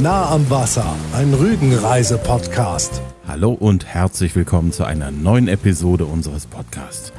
Nah 0.00 0.30
am 0.30 0.48
Wasser, 0.48 0.96
ein 1.12 1.34
Rügenreise-Podcast. 1.34 3.02
Hallo 3.28 3.52
und 3.52 3.84
herzlich 3.84 4.34
willkommen 4.34 4.72
zu 4.72 4.84
einer 4.84 5.10
neuen 5.10 5.48
Episode 5.48 6.06
unseres 6.06 6.46
Podcasts. 6.46 7.12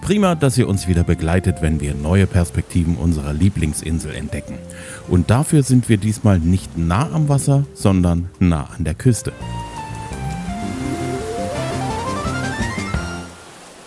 Prima, 0.00 0.36
dass 0.36 0.56
ihr 0.56 0.68
uns 0.68 0.86
wieder 0.86 1.02
begleitet, 1.02 1.60
wenn 1.60 1.80
wir 1.80 1.92
neue 1.94 2.28
Perspektiven 2.28 2.96
unserer 2.96 3.32
Lieblingsinsel 3.32 4.14
entdecken. 4.14 4.58
Und 5.08 5.30
dafür 5.30 5.64
sind 5.64 5.88
wir 5.88 5.96
diesmal 5.96 6.38
nicht 6.38 6.78
nah 6.78 7.10
am 7.12 7.28
Wasser, 7.28 7.66
sondern 7.74 8.30
nah 8.38 8.70
an 8.76 8.84
der 8.84 8.94
Küste. 8.94 9.32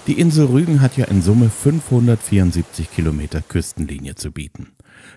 Die 0.05 0.19
Insel 0.19 0.47
Rügen 0.47 0.81
hat 0.81 0.97
ja 0.97 1.05
in 1.05 1.21
Summe 1.21 1.49
574 1.49 2.91
Kilometer 2.91 3.41
Küstenlinie 3.41 4.15
zu 4.15 4.31
bieten. 4.31 4.73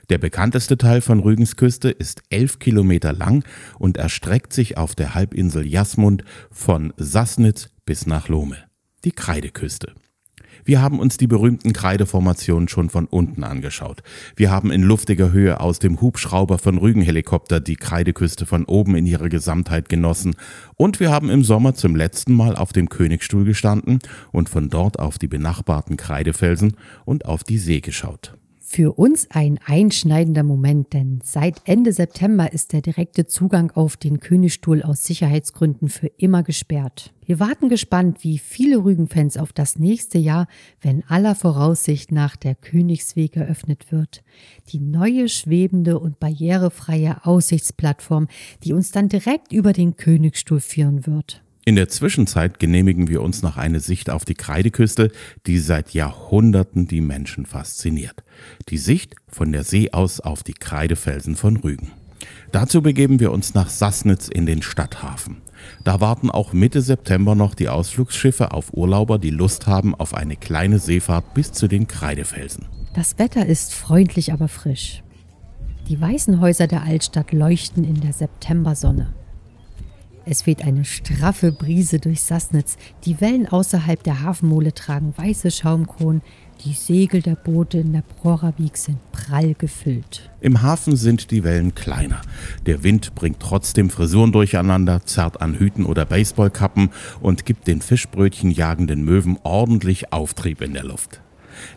Der 0.09 0.19
bekannteste 0.19 0.79
Teil 0.79 1.01
von 1.01 1.19
Rügens 1.19 1.57
Küste 1.57 1.91
ist 1.91 2.23
11 2.31 2.61
Kilometer 2.61 3.13
lang 3.13 3.45
und 3.79 3.97
erstreckt 3.97 4.53
sich 4.53 4.79
auf 4.79 4.95
der 4.95 5.15
Halbinsel 5.15 5.67
Jasmund 5.67 6.23
von 6.53 6.93
Sassnitz 6.97 7.71
bis 7.85 8.07
nach 8.07 8.29
Lohme. 8.29 8.57
Die 9.05 9.11
Kreideküste. 9.11 9.95
Wir 10.65 10.81
haben 10.81 11.01
uns 11.01 11.17
die 11.17 11.27
berühmten 11.27 11.73
Kreideformationen 11.73 12.69
schon 12.69 12.89
von 12.89 13.07
unten 13.07 13.43
angeschaut. 13.45 14.03
Wir 14.37 14.51
haben 14.51 14.71
in 14.71 14.83
luftiger 14.83 15.33
Höhe 15.33 15.61
aus 15.61 15.81
dem 15.81 16.01
Hubschrauber 16.01 16.59
von 16.59 16.79
Rügenhelikopter 16.79 17.61
die 17.61 17.77
Kreideküste 17.77 18.47
von 18.47 18.65
oben 18.65 18.97
in 18.97 19.07
ihrer 19.07 19.29
Gesamtheit 19.29 19.89
genossen. 19.89 20.37
Und 20.77 21.01
wir 21.01 21.11
haben 21.11 21.31
im 21.31 21.43
Sommer 21.43 21.75
zum 21.75 21.97
letzten 21.97 22.33
Mal 22.33 22.57
auf 22.57 22.73
dem 22.73 22.89
Königstuhl 22.89 23.45
gestanden 23.45 23.99
und 24.33 24.49
von 24.49 24.71
dort 24.71 24.99
auf 24.99 25.19
die 25.19 25.29
benachbarten 25.29 25.97
Kreidefelsen 25.97 26.77
und 27.05 27.27
auf 27.27 27.45
die 27.45 27.59
See 27.59 27.81
geschaut. 27.81 28.37
Für 28.69 28.99
uns 28.99 29.31
ein 29.31 29.61
einschneidender 29.65 30.43
Moment, 30.43 30.93
denn 30.93 31.21
seit 31.23 31.63
Ende 31.67 31.93
September 31.93 32.53
ist 32.53 32.73
der 32.73 32.83
direkte 32.83 33.25
Zugang 33.25 33.71
auf 33.71 33.97
den 33.97 34.19
Königstuhl 34.19 34.83
aus 34.83 35.05
Sicherheitsgründen 35.05 35.89
für 35.89 36.09
immer 36.19 36.43
gesperrt. 36.43 37.15
Wir 37.25 37.39
warten 37.39 37.69
gespannt, 37.69 38.25
wie 38.25 38.39
viele 38.39 38.79
Rügenfans 38.79 39.37
auf 39.37 39.53
das 39.53 39.79
nächste 39.79 40.19
Jahr, 40.19 40.49
wenn 40.81 41.05
aller 41.05 41.37
Voraussicht 41.37 42.11
nach 42.11 42.35
der 42.35 42.57
Königsweg 42.57 43.37
eröffnet 43.37 43.93
wird. 43.93 44.25
Die 44.73 44.81
neue 44.81 45.29
schwebende 45.29 46.01
und 46.01 46.19
barrierefreie 46.19 47.25
Aussichtsplattform, 47.25 48.27
die 48.65 48.73
uns 48.73 48.91
dann 48.91 49.09
direkt 49.09 49.53
über 49.53 49.73
den 49.73 49.97
Königstuhl 49.97 50.61
führen 50.61 51.07
wird. 51.07 51.46
In 51.69 51.75
der 51.75 51.89
Zwischenzeit 51.89 52.61
genehmigen 52.61 53.09
wir 53.09 53.23
uns 53.23 53.43
noch 53.43 53.57
eine 53.57 53.81
Sicht 53.81 54.09
auf 54.09 54.25
die 54.25 54.37
Kreideküste, 54.37 55.11
die 55.49 55.59
seit 55.59 55.95
Jahrhunderten 55.95 56.87
die 56.87 57.01
Menschen 57.01 57.45
fasziniert. 57.45 58.23
Die 58.69 58.79
Sicht 58.79 59.17
von 59.27 59.51
der 59.51 59.65
See 59.65 59.91
aus 59.91 60.21
auf 60.21 60.45
die 60.45 60.55
Kreidefelsen 60.55 61.35
von 61.35 61.57
Rügen. 61.57 61.91
Dazu 62.53 62.83
begeben 62.83 63.19
wir 63.19 63.33
uns 63.33 63.55
nach 63.55 63.69
Sassnitz 63.69 64.29
in 64.29 64.47
den 64.47 64.63
Stadthafen. 64.63 65.39
Da 65.83 66.01
warten 66.01 66.31
auch 66.31 66.53
Mitte 66.53 66.81
September 66.83 67.35
noch 67.35 67.57
die 67.57 67.69
Ausflugsschiffe 67.69 68.53
auf 68.53 68.73
Urlauber, 68.73 69.19
die 69.19 69.31
Lust 69.31 69.67
haben 69.67 69.93
auf 69.93 70.15
eine 70.15 70.37
kleine 70.37 70.79
Seefahrt 70.79 71.35
bis 71.35 71.51
zu 71.51 71.67
den 71.67 71.89
Kreidefelsen. 71.89 72.67
Das 72.95 73.19
Wetter 73.19 73.45
ist 73.45 73.75
freundlich, 73.75 74.33
aber 74.33 74.47
frisch. 74.47 75.03
Die 75.89 76.01
weißen 76.01 76.41
Häuser 76.41 76.69
der 76.69 76.85
Altstadt 76.85 77.33
leuchten 77.33 77.83
in 77.83 78.01
der 78.01 78.13
Septembersonne. 78.13 79.13
Es 80.29 80.45
weht 80.45 80.65
eine 80.65 80.85
straffe 80.85 81.53
Brise 81.53 82.01
durch 82.01 82.21
Sassnitz. 82.21 82.77
Die 83.05 83.21
Wellen 83.21 83.47
außerhalb 83.47 84.03
der 84.03 84.23
Hafenmole 84.23 84.75
tragen 84.75 85.15
weiße 85.17 85.53
Schaumkronen. 85.53 86.21
Die 86.65 86.73
Segel 86.73 87.23
der 87.23 87.37
Boote 87.37 87.79
in 87.79 87.93
der 87.93 88.03
Proravik 88.03 88.77
sind 88.77 88.99
prall 89.13 89.55
gefüllt. 89.55 90.29
Im 90.41 90.63
Hafen 90.63 90.97
sind 90.97 91.31
die 91.31 91.45
Wellen 91.45 91.77
kleiner. 91.77 92.23
Der 92.67 92.83
Wind 92.83 93.15
bringt 93.15 93.39
trotzdem 93.39 93.89
Frisuren 93.89 94.33
durcheinander, 94.33 95.07
zerrt 95.07 95.41
an 95.41 95.55
Hüten 95.55 95.87
oder 95.87 96.05
Baseballkappen 96.05 96.91
und 97.21 97.47
gibt 97.47 97.69
den 97.69 97.81
Fischbrötchen 97.81 98.51
jagenden 98.51 99.05
Möwen 99.05 99.39
ordentlich 99.45 100.13
Auftrieb 100.13 100.61
in 100.61 100.73
der 100.73 100.85
Luft. 100.85 101.21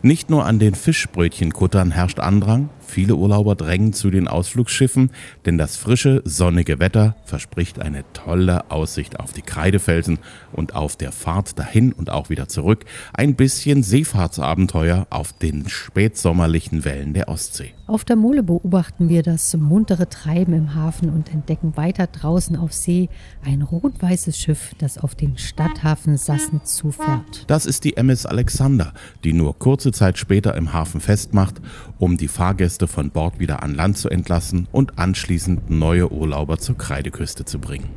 Nicht 0.02 0.30
nur 0.30 0.44
an 0.44 0.58
den 0.58 0.74
Fischbrötchenkuttern 0.74 1.90
herrscht 1.90 2.20
Andrang, 2.20 2.70
Viele 2.90 3.14
Urlauber 3.14 3.54
drängen 3.54 3.92
zu 3.92 4.10
den 4.10 4.26
Ausflugsschiffen, 4.26 5.10
denn 5.46 5.58
das 5.58 5.76
frische, 5.76 6.22
sonnige 6.24 6.80
Wetter 6.80 7.14
verspricht 7.24 7.80
eine 7.80 8.02
tolle 8.14 8.68
Aussicht 8.68 9.20
auf 9.20 9.32
die 9.32 9.42
Kreidefelsen 9.42 10.18
und 10.50 10.74
auf 10.74 10.96
der 10.96 11.12
Fahrt 11.12 11.56
dahin 11.56 11.92
und 11.92 12.10
auch 12.10 12.30
wieder 12.30 12.48
zurück 12.48 12.84
ein 13.14 13.36
bisschen 13.36 13.84
Seefahrtsabenteuer 13.84 15.06
auf 15.10 15.32
den 15.32 15.68
spätsommerlichen 15.68 16.84
Wellen 16.84 17.14
der 17.14 17.28
Ostsee. 17.28 17.74
Auf 17.86 18.04
der 18.04 18.16
Mole 18.16 18.42
beobachten 18.42 19.08
wir 19.08 19.22
das 19.22 19.56
muntere 19.56 20.08
Treiben 20.08 20.52
im 20.52 20.74
Hafen 20.74 21.10
und 21.10 21.32
entdecken 21.32 21.76
weiter 21.76 22.08
draußen 22.08 22.56
auf 22.56 22.72
See 22.72 23.08
ein 23.44 23.62
rot-weißes 23.62 24.36
Schiff, 24.36 24.74
das 24.78 24.98
auf 24.98 25.14
den 25.14 25.38
Stadthafen 25.38 26.16
Sassnitz 26.16 26.74
zufährt. 26.76 27.44
Das 27.46 27.66
ist 27.66 27.84
die 27.84 27.96
MS 27.96 28.26
Alexander, 28.26 28.92
die 29.22 29.32
nur 29.32 29.58
kurze 29.70 29.92
Zeit 29.92 30.18
später 30.18 30.56
im 30.56 30.72
Hafen 30.72 31.00
festmacht, 31.00 31.60
um 32.00 32.16
die 32.16 32.26
Fahrgäste 32.26 32.86
Gäste 32.86 32.88
von 32.88 33.10
Bord 33.10 33.38
wieder 33.38 33.62
an 33.62 33.72
Land 33.72 33.98
zu 33.98 34.08
entlassen 34.08 34.66
und 34.72 34.98
anschließend 34.98 35.70
neue 35.70 36.10
Urlauber 36.10 36.58
zur 36.58 36.76
Kreideküste 36.76 37.44
zu 37.44 37.60
bringen. 37.60 37.88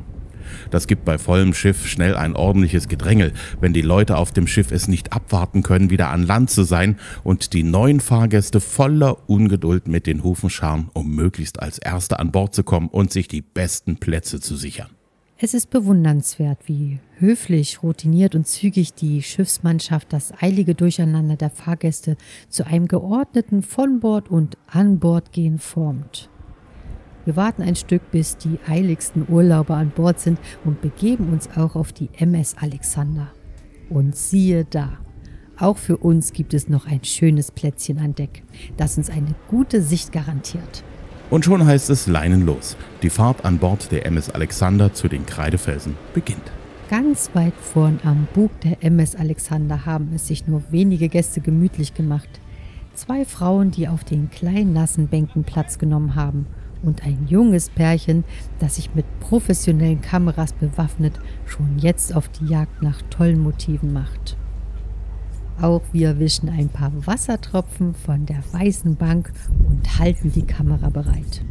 Das 0.70 0.86
gibt 0.86 1.04
bei 1.04 1.18
vollem 1.18 1.52
Schiff 1.52 1.88
schnell 1.88 2.14
ein 2.14 2.36
ordentliches 2.36 2.86
Gedrängel, 2.86 3.32
wenn 3.60 3.72
die 3.72 3.82
Leute 3.82 4.18
auf 4.18 4.30
dem 4.30 4.46
Schiff 4.46 4.70
es 4.70 4.86
nicht 4.86 5.12
abwarten 5.12 5.64
können, 5.64 5.90
wieder 5.90 6.10
an 6.10 6.22
Land 6.22 6.48
zu 6.48 6.62
sein 6.62 6.96
und 7.24 7.54
die 7.54 7.64
neuen 7.64 7.98
Fahrgäste 7.98 8.60
voller 8.60 9.28
Ungeduld 9.28 9.88
mit 9.88 10.06
den 10.06 10.22
Hufen 10.22 10.50
scharren, 10.50 10.90
um 10.92 11.12
möglichst 11.12 11.60
als 11.60 11.78
Erste 11.78 12.20
an 12.20 12.30
Bord 12.30 12.54
zu 12.54 12.62
kommen 12.62 12.86
und 12.86 13.12
sich 13.12 13.26
die 13.26 13.42
besten 13.42 13.96
Plätze 13.96 14.38
zu 14.38 14.54
sichern. 14.54 14.90
Es 15.44 15.52
ist 15.52 15.68
bewundernswert, 15.68 16.60
wie 16.64 17.00
höflich, 17.18 17.82
routiniert 17.82 18.34
und 18.34 18.46
zügig 18.46 18.94
die 18.94 19.22
Schiffsmannschaft 19.22 20.10
das 20.10 20.32
eilige 20.40 20.74
Durcheinander 20.74 21.36
der 21.36 21.50
Fahrgäste 21.50 22.16
zu 22.48 22.66
einem 22.66 22.88
geordneten 22.88 23.60
Von 23.60 24.00
Bord 24.00 24.30
und 24.30 24.56
An 24.66 25.00
Bord 25.00 25.32
gehen 25.32 25.58
formt. 25.58 26.30
Wir 27.26 27.36
warten 27.36 27.60
ein 27.60 27.76
Stück, 27.76 28.10
bis 28.10 28.38
die 28.38 28.58
eiligsten 28.66 29.26
Urlauber 29.28 29.76
an 29.76 29.90
Bord 29.90 30.18
sind 30.18 30.38
und 30.64 30.80
begeben 30.80 31.30
uns 31.30 31.50
auch 31.54 31.76
auf 31.76 31.92
die 31.92 32.08
MS 32.16 32.56
Alexander. 32.58 33.30
Und 33.90 34.16
siehe 34.16 34.64
da, 34.64 34.96
auch 35.58 35.76
für 35.76 35.98
uns 35.98 36.32
gibt 36.32 36.54
es 36.54 36.70
noch 36.70 36.86
ein 36.86 37.04
schönes 37.04 37.50
Plätzchen 37.50 37.98
an 37.98 38.14
Deck, 38.14 38.44
das 38.78 38.96
uns 38.96 39.10
eine 39.10 39.34
gute 39.48 39.82
Sicht 39.82 40.10
garantiert. 40.10 40.84
Und 41.30 41.44
schon 41.44 41.64
heißt 41.64 41.90
es 41.90 42.06
Leinen 42.06 42.46
los. 42.46 42.76
Die 43.02 43.10
Fahrt 43.10 43.44
an 43.44 43.58
Bord 43.58 43.90
der 43.90 44.06
MS 44.06 44.30
Alexander 44.30 44.92
zu 44.92 45.08
den 45.08 45.26
Kreidefelsen 45.26 45.96
beginnt. 46.12 46.52
Ganz 46.90 47.30
weit 47.32 47.54
vorn 47.60 47.98
am 48.04 48.28
Bug 48.34 48.50
der 48.60 48.84
MS 48.84 49.16
Alexander 49.16 49.86
haben 49.86 50.10
es 50.14 50.28
sich 50.28 50.46
nur 50.46 50.62
wenige 50.70 51.08
Gäste 51.08 51.40
gemütlich 51.40 51.94
gemacht. 51.94 52.28
Zwei 52.92 53.24
Frauen, 53.24 53.70
die 53.70 53.88
auf 53.88 54.04
den 54.04 54.30
kleinen 54.30 54.74
nassen 54.74 55.08
Bänken 55.08 55.44
Platz 55.44 55.78
genommen 55.78 56.14
haben 56.14 56.46
und 56.82 57.04
ein 57.04 57.26
junges 57.28 57.70
Pärchen, 57.70 58.22
das 58.60 58.76
sich 58.76 58.94
mit 58.94 59.06
professionellen 59.20 60.02
Kameras 60.02 60.52
bewaffnet 60.52 61.18
schon 61.46 61.78
jetzt 61.78 62.14
auf 62.14 62.28
die 62.28 62.46
Jagd 62.46 62.82
nach 62.82 63.00
tollen 63.10 63.40
Motiven 63.40 63.92
macht. 63.92 64.36
Auch 65.60 65.82
wir 65.92 66.18
wischen 66.18 66.48
ein 66.48 66.68
paar 66.68 66.92
Wassertropfen 67.06 67.94
von 67.94 68.26
der 68.26 68.42
weißen 68.52 68.96
Bank 68.96 69.32
und 69.68 69.98
halten 69.98 70.32
die 70.32 70.46
Kamera 70.46 70.90
bereit. 70.90 71.42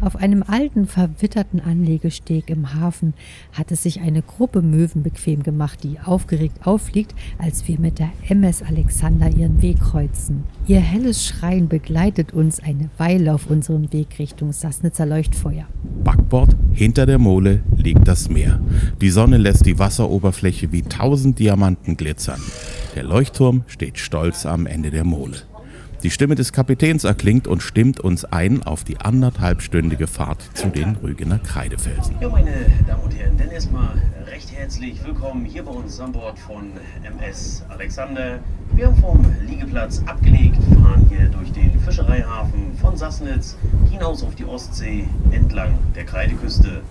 Auf 0.00 0.14
einem 0.14 0.44
alten, 0.44 0.86
verwitterten 0.86 1.60
Anlegesteg 1.60 2.50
im 2.50 2.72
Hafen 2.74 3.14
hat 3.52 3.72
es 3.72 3.82
sich 3.82 4.00
eine 4.00 4.22
Gruppe 4.22 4.62
Möwen 4.62 5.02
bequem 5.02 5.42
gemacht, 5.42 5.82
die 5.82 5.98
aufgeregt 5.98 6.64
auffliegt, 6.64 7.16
als 7.36 7.66
wir 7.66 7.80
mit 7.80 7.98
der 7.98 8.10
MS 8.28 8.62
Alexander 8.62 9.28
ihren 9.28 9.60
Weg 9.60 9.80
kreuzen. 9.80 10.44
Ihr 10.68 10.78
helles 10.78 11.26
Schreien 11.26 11.68
begleitet 11.68 12.32
uns 12.32 12.60
eine 12.60 12.90
Weile 12.96 13.34
auf 13.34 13.50
unserem 13.50 13.92
Weg 13.92 14.20
Richtung 14.20 14.52
Sassnitzer 14.52 15.04
Leuchtfeuer. 15.04 15.66
Backbord 16.04 16.54
hinter 16.70 17.04
der 17.04 17.18
Mole 17.18 17.62
liegt 17.76 18.06
das 18.06 18.28
Meer. 18.28 18.60
Die 19.00 19.10
Sonne 19.10 19.36
lässt 19.36 19.66
die 19.66 19.80
Wasseroberfläche 19.80 20.70
wie 20.70 20.82
tausend 20.82 21.40
Diamanten 21.40 21.96
glitzern. 21.96 22.40
Der 22.94 23.04
Leuchtturm 23.04 23.64
steht 23.66 23.98
stolz 23.98 24.46
am 24.46 24.66
Ende 24.66 24.90
der 24.90 25.04
Mole. 25.04 25.42
Die 26.02 26.10
Stimme 26.10 26.36
des 26.36 26.52
Kapitäns 26.52 27.04
erklingt 27.04 27.48
und 27.48 27.60
stimmt 27.60 27.98
uns 28.00 28.24
ein 28.24 28.62
auf 28.62 28.84
die 28.84 29.00
anderthalbstündige 29.00 30.06
Fahrt 30.06 30.42
zu 30.54 30.68
den 30.68 30.96
Rügener 30.96 31.38
Kreidefelsen. 31.38 32.14
Ja, 32.20 32.28
meine 32.28 32.52
Damen 32.86 33.02
und 33.02 33.16
Herren, 33.16 33.36
dann 33.36 33.50
erstmal 33.50 34.00
recht 34.26 34.52
herzlich 34.52 35.04
willkommen 35.04 35.44
hier 35.44 35.64
bei 35.64 35.72
uns 35.72 35.98
an 35.98 36.12
Bord 36.12 36.38
von 36.38 36.70
MS 37.02 37.64
Alexander. 37.68 38.38
Wir 38.74 38.86
haben 38.86 38.96
vom 38.96 39.26
Liegeplatz 39.44 40.00
abgelegt, 40.06 40.62
fahren 40.80 41.06
hier 41.08 41.28
durch 41.30 41.50
den 41.52 41.78
Fischereihafen 41.80 42.76
von 42.80 42.96
Sassnitz 42.96 43.56
hinaus 43.90 44.22
auf 44.22 44.36
die 44.36 44.44
Ostsee 44.44 45.08
entlang 45.32 45.78
der 45.96 46.04
Kreideküste. 46.04 46.82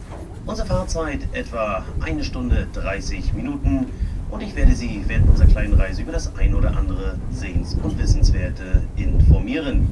Unsere 0.45 0.67
Fahrzeit 0.67 1.19
etwa 1.33 1.85
eine 2.01 2.23
Stunde 2.23 2.67
30 2.73 3.33
Minuten 3.33 3.87
und 4.29 4.41
ich 4.41 4.55
werde 4.55 4.75
Sie 4.75 5.03
während 5.07 5.29
unserer 5.29 5.47
kleinen 5.47 5.73
Reise 5.73 6.01
über 6.01 6.11
das 6.11 6.35
ein 6.35 6.53
oder 6.53 6.75
andere 6.75 7.17
Sehens- 7.31 7.77
und 7.81 7.97
Wissenswerte 7.97 8.83
informieren. 8.95 9.87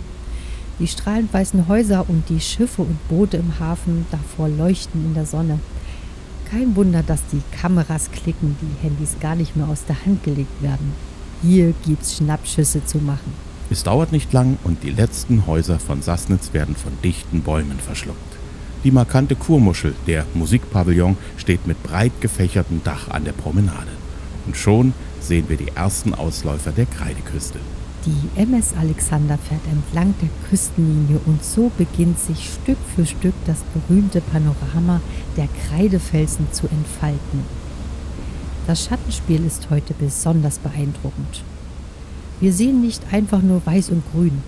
Die 0.79 0.87
strahlend 0.87 1.33
weißen 1.33 1.69
Häuser 1.69 2.05
und 2.09 2.29
die 2.29 2.41
Schiffe 2.41 2.83
und 2.83 3.09
Boote 3.09 3.39
im 3.39 3.59
Hafen 3.59 4.05
davor 4.11 4.49
leuchten 4.49 5.07
in 5.07 5.15
der 5.15 5.25
Sonne. 5.25 5.59
Kein 6.51 6.77
Wunder, 6.77 7.03
dass 7.03 7.21
die 7.33 7.43
Kameras 7.61 8.11
klicken, 8.11 8.57
die 8.61 8.87
Handys 8.87 9.17
gar 9.19 9.37
nicht 9.37 9.57
mehr 9.57 9.69
aus 9.69 9.85
der 9.87 10.05
Hand 10.05 10.23
gelegt 10.23 10.63
werden. 10.63 10.93
Hier 11.43 11.73
gibt's 11.85 12.17
Schnappschüsse 12.17 12.85
zu 12.85 12.99
machen. 12.99 13.33
Es 13.71 13.83
dauert 13.83 14.13
nicht 14.13 14.33
lang 14.33 14.59
und 14.65 14.83
die 14.83 14.91
letzten 14.91 15.47
Häuser 15.47 15.79
von 15.79 16.03
Sassnitz 16.03 16.53
werden 16.53 16.77
von 16.77 16.93
dichten 17.03 17.41
Bäumen 17.41 17.79
verschluckt. 17.79 18.21
Die 18.85 18.91
markante 18.91 19.35
Kurmuschel, 19.35 19.95
der 20.07 20.25
Musikpavillon, 20.35 21.17
steht 21.37 21.67
mit 21.67 21.83
breit 21.83 22.13
gefächertem 22.21 22.83
Dach 22.85 23.09
an 23.09 23.25
der 23.25 23.33
Promenade. 23.33 23.91
Und 24.47 24.57
schon 24.57 24.93
sehen 25.21 25.49
wir 25.49 25.57
die 25.57 25.73
ersten 25.75 26.15
Ausläufer 26.15 26.71
der 26.71 26.87
Kreideküste. 26.87 27.59
Die 28.07 28.41
MS 28.41 28.75
Alexander 28.79 29.37
fährt 29.37 29.67
entlang 29.67 30.15
der 30.23 30.29
Küstenlinie 30.49 31.19
und 31.27 31.43
so 31.43 31.73
beginnt 31.77 32.21
sich 32.21 32.51
Stück 32.51 32.79
für 32.95 33.05
Stück 33.05 33.35
das 33.47 33.59
berühmte 33.75 34.21
Panorama 34.21 35.01
der 35.37 35.49
Kreidefelsen 35.67 36.47
zu 36.53 36.69
entfalten. 36.69 37.43
Das 38.69 38.85
Schattenspiel 38.85 39.45
ist 39.45 39.71
heute 39.71 39.93
besonders 39.95 40.61
beeindruckend. 40.61 41.43
Wir 42.39 42.53
sehen 42.53 42.81
nicht 42.81 43.03
einfach 43.13 43.43
nur 43.43 43.67
weiß 43.67 43.91
und 43.91 44.05
grün. 44.13 44.41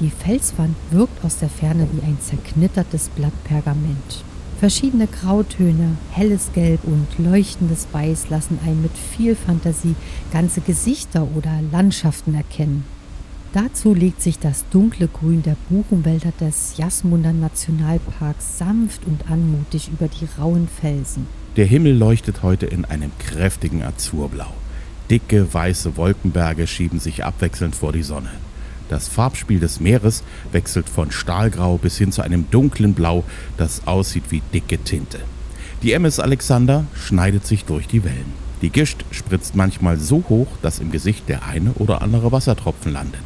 Die 0.00 0.10
Felswand 0.10 0.74
wirkt 0.90 1.22
aus 1.22 1.36
der 1.36 1.50
Ferne 1.50 1.86
wie 1.92 2.02
ein 2.02 2.16
zerknittertes 2.18 3.10
Blatt 3.10 3.44
Pergament. 3.44 4.24
Verschiedene 4.58 5.06
Grautöne, 5.06 5.98
helles 6.12 6.50
Gelb 6.54 6.80
und 6.84 7.06
leuchtendes 7.18 7.88
Weiß 7.92 8.30
lassen 8.30 8.58
einen 8.64 8.80
mit 8.80 8.92
viel 8.96 9.36
Fantasie 9.36 9.94
ganze 10.32 10.62
Gesichter 10.62 11.28
oder 11.36 11.60
Landschaften 11.72 12.34
erkennen. 12.34 12.84
Dazu 13.52 13.92
legt 13.92 14.22
sich 14.22 14.38
das 14.38 14.64
dunkle 14.70 15.08
Grün 15.08 15.42
der 15.42 15.56
Buchenwälder 15.68 16.32
des 16.40 16.78
Jasmunder 16.78 17.34
Nationalparks 17.34 18.58
sanft 18.58 19.06
und 19.06 19.30
anmutig 19.30 19.88
über 19.88 20.08
die 20.08 20.26
rauen 20.40 20.68
Felsen. 20.68 21.26
Der 21.56 21.66
Himmel 21.66 21.94
leuchtet 21.94 22.42
heute 22.42 22.64
in 22.64 22.86
einem 22.86 23.10
kräftigen 23.18 23.82
Azurblau. 23.82 24.52
Dicke 25.10 25.52
weiße 25.52 25.98
Wolkenberge 25.98 26.66
schieben 26.66 26.98
sich 26.98 27.24
abwechselnd 27.24 27.76
vor 27.76 27.92
die 27.92 28.02
Sonne. 28.02 28.30
Das 28.88 29.08
Farbspiel 29.08 29.58
des 29.58 29.80
Meeres 29.80 30.22
wechselt 30.52 30.88
von 30.88 31.10
Stahlgrau 31.10 31.76
bis 31.78 31.98
hin 31.98 32.12
zu 32.12 32.22
einem 32.22 32.50
dunklen 32.50 32.94
Blau, 32.94 33.24
das 33.56 33.86
aussieht 33.86 34.24
wie 34.30 34.42
dicke 34.52 34.78
Tinte. 34.78 35.18
Die 35.82 35.92
MS 35.92 36.20
Alexander 36.20 36.84
schneidet 36.94 37.46
sich 37.46 37.64
durch 37.64 37.88
die 37.88 38.04
Wellen. 38.04 38.32
Die 38.62 38.70
Gischt 38.70 39.04
spritzt 39.10 39.54
manchmal 39.54 39.98
so 39.98 40.24
hoch, 40.28 40.48
dass 40.62 40.78
im 40.78 40.90
Gesicht 40.90 41.28
der 41.28 41.46
eine 41.46 41.72
oder 41.74 42.00
andere 42.00 42.32
Wassertropfen 42.32 42.92
landet. 42.92 43.20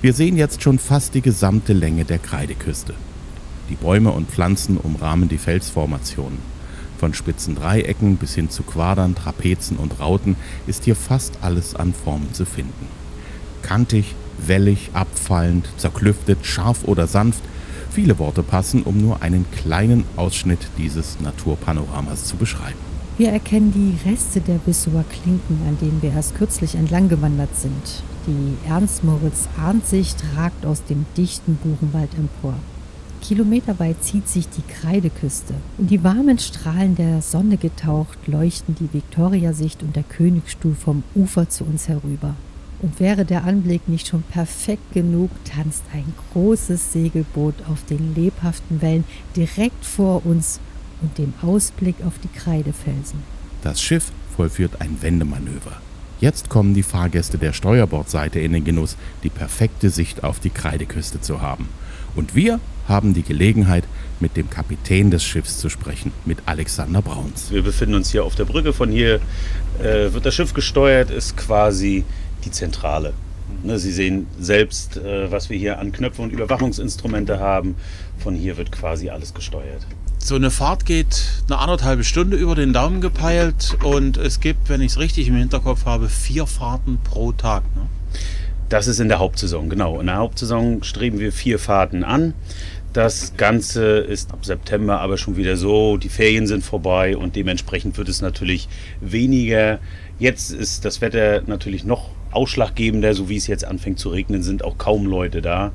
Wir 0.00 0.12
sehen 0.12 0.36
jetzt 0.36 0.62
schon 0.62 0.78
fast 0.78 1.14
die 1.14 1.22
gesamte 1.22 1.72
Länge 1.72 2.04
der 2.04 2.18
Kreideküste. 2.18 2.94
Die 3.70 3.76
Bäume 3.76 4.10
und 4.10 4.30
Pflanzen 4.30 4.76
umrahmen 4.76 5.28
die 5.28 5.38
Felsformationen. 5.38 6.38
Von 6.98 7.14
spitzen 7.14 7.56
Dreiecken 7.56 8.16
bis 8.16 8.34
hin 8.34 8.50
zu 8.50 8.62
Quadern, 8.62 9.16
Trapezen 9.16 9.76
und 9.76 9.98
Rauten 9.98 10.36
ist 10.68 10.84
hier 10.84 10.94
fast 10.94 11.38
alles 11.40 11.74
an 11.74 11.94
Formen 11.94 12.32
zu 12.32 12.44
finden. 12.44 12.86
Kantig, 13.62 14.14
wellig, 14.38 14.90
abfallend, 14.92 15.68
zerklüftet, 15.76 16.44
scharf 16.44 16.84
oder 16.84 17.06
sanft. 17.06 17.42
Viele 17.90 18.18
Worte 18.18 18.42
passen, 18.42 18.82
um 18.82 18.98
nur 18.98 19.22
einen 19.22 19.44
kleinen 19.50 20.04
Ausschnitt 20.16 20.60
dieses 20.78 21.20
Naturpanoramas 21.20 22.24
zu 22.24 22.36
beschreiben. 22.36 22.78
Wir 23.18 23.28
erkennen 23.28 23.72
die 23.72 24.08
Reste 24.08 24.40
der 24.40 24.54
Bissower 24.54 25.04
Klinken, 25.04 25.58
an 25.68 25.76
denen 25.80 26.00
wir 26.00 26.12
erst 26.12 26.34
kürzlich 26.34 26.74
entlang 26.74 27.08
gewandert 27.08 27.54
sind. 27.54 28.02
Die 28.26 28.68
Ernst-Moritz-Arndt-Sicht 28.68 30.16
ragt 30.36 30.64
aus 30.64 30.84
dem 30.84 31.04
dichten 31.16 31.56
Buchenwald 31.56 32.14
empor. 32.14 32.54
Kilometerweit 33.20 34.02
zieht 34.02 34.28
sich 34.28 34.48
die 34.48 34.62
Kreideküste. 34.62 35.54
In 35.78 35.86
die 35.86 36.02
warmen 36.02 36.38
Strahlen 36.38 36.96
der 36.96 37.22
Sonne 37.22 37.56
getaucht 37.56 38.18
leuchten 38.26 38.74
die 38.74 38.92
Viktoriasicht 38.92 39.82
und 39.82 39.94
der 39.94 40.02
Königsstuhl 40.02 40.74
vom 40.74 41.02
Ufer 41.14 41.48
zu 41.48 41.64
uns 41.64 41.88
herüber. 41.88 42.34
Und 42.82 42.98
wäre 42.98 43.24
der 43.24 43.44
Anblick 43.44 43.88
nicht 43.88 44.08
schon 44.08 44.22
perfekt 44.22 44.92
genug, 44.92 45.30
tanzt 45.44 45.84
ein 45.94 46.12
großes 46.32 46.92
Segelboot 46.92 47.54
auf 47.70 47.84
den 47.86 48.14
lebhaften 48.14 48.82
Wellen 48.82 49.04
direkt 49.36 49.84
vor 49.84 50.26
uns 50.26 50.58
und 51.00 51.16
dem 51.16 51.32
Ausblick 51.42 51.96
auf 52.04 52.14
die 52.22 52.38
Kreidefelsen. 52.38 53.20
Das 53.62 53.80
Schiff 53.80 54.10
vollführt 54.36 54.80
ein 54.80 54.98
Wendemanöver. 55.00 55.80
Jetzt 56.20 56.48
kommen 56.48 56.74
die 56.74 56.82
Fahrgäste 56.82 57.38
der 57.38 57.52
Steuerbordseite 57.52 58.40
in 58.40 58.52
den 58.52 58.64
Genuss, 58.64 58.96
die 59.22 59.30
perfekte 59.30 59.90
Sicht 59.90 60.24
auf 60.24 60.40
die 60.40 60.50
Kreideküste 60.50 61.20
zu 61.20 61.40
haben. 61.40 61.68
Und 62.14 62.34
wir 62.34 62.60
haben 62.88 63.14
die 63.14 63.22
Gelegenheit, 63.22 63.84
mit 64.20 64.36
dem 64.36 64.48
Kapitän 64.48 65.10
des 65.10 65.24
Schiffs 65.24 65.58
zu 65.58 65.68
sprechen, 65.68 66.12
mit 66.24 66.38
Alexander 66.46 67.02
Brauns. 67.02 67.50
Wir 67.50 67.62
befinden 67.62 67.96
uns 67.96 68.10
hier 68.12 68.24
auf 68.24 68.36
der 68.36 68.44
Brücke. 68.44 68.72
Von 68.72 68.90
hier 68.90 69.20
äh, 69.80 70.12
wird 70.12 70.24
das 70.24 70.34
Schiff 70.34 70.54
gesteuert, 70.54 71.10
ist 71.10 71.36
quasi 71.36 72.04
die 72.44 72.50
Zentrale. 72.50 73.12
Ne, 73.62 73.78
Sie 73.78 73.92
sehen 73.92 74.26
selbst, 74.40 74.96
äh, 74.96 75.30
was 75.30 75.50
wir 75.50 75.58
hier 75.58 75.78
an 75.78 75.92
Knöpfe 75.92 76.22
und 76.22 76.32
Überwachungsinstrumente 76.32 77.38
haben. 77.38 77.76
Von 78.18 78.34
hier 78.34 78.56
wird 78.56 78.72
quasi 78.72 79.10
alles 79.10 79.34
gesteuert. 79.34 79.86
So 80.18 80.36
eine 80.36 80.50
Fahrt 80.50 80.86
geht 80.86 81.42
eine 81.48 81.58
anderthalbe 81.58 82.04
Stunde 82.04 82.36
über 82.36 82.54
den 82.54 82.72
Daumen 82.72 83.00
gepeilt 83.00 83.76
und 83.82 84.16
es 84.16 84.40
gibt, 84.40 84.68
wenn 84.68 84.80
ich 84.80 84.92
es 84.92 84.98
richtig 84.98 85.28
im 85.28 85.34
Hinterkopf 85.34 85.84
habe, 85.84 86.08
vier 86.08 86.46
Fahrten 86.46 86.98
pro 87.02 87.32
Tag. 87.32 87.64
Ne? 87.74 87.82
Das 88.68 88.86
ist 88.86 89.00
in 89.00 89.08
der 89.08 89.18
Hauptsaison, 89.18 89.68
genau. 89.68 90.00
In 90.00 90.06
der 90.06 90.16
Hauptsaison 90.16 90.82
streben 90.82 91.18
wir 91.18 91.32
vier 91.32 91.58
Fahrten 91.58 92.04
an. 92.04 92.34
Das 92.92 93.36
Ganze 93.36 93.98
ist 93.98 94.32
ab 94.32 94.44
September 94.44 95.00
aber 95.00 95.18
schon 95.18 95.36
wieder 95.36 95.56
so, 95.56 95.96
die 95.96 96.08
Ferien 96.08 96.46
sind 96.46 96.62
vorbei 96.62 97.16
und 97.16 97.36
dementsprechend 97.36 97.96
wird 97.98 98.08
es 98.08 98.20
natürlich 98.20 98.68
weniger. 99.00 99.78
Jetzt 100.18 100.52
ist 100.52 100.84
das 100.84 101.00
Wetter 101.00 101.42
natürlich 101.46 101.84
noch 101.84 102.10
ausschlaggebender, 102.32 103.14
so 103.14 103.28
wie 103.28 103.36
es 103.36 103.46
jetzt 103.46 103.64
anfängt 103.64 103.98
zu 103.98 104.08
regnen, 104.08 104.42
sind 104.42 104.64
auch 104.64 104.78
kaum 104.78 105.06
Leute 105.06 105.42
da, 105.42 105.72